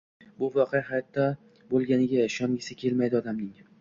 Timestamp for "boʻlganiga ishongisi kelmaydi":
1.73-3.21